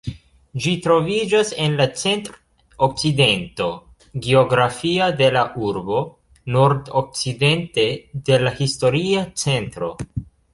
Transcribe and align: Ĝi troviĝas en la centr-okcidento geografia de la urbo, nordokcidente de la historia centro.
Ĝi 0.61 0.71
troviĝas 0.83 1.49
en 1.65 1.75
la 1.81 1.85
centr-okcidento 2.03 3.67
geografia 4.29 5.11
de 5.21 5.27
la 5.37 5.45
urbo, 5.69 6.01
nordokcidente 6.57 7.87
de 8.31 8.41
la 8.47 8.57
historia 8.63 9.29
centro. 9.45 9.93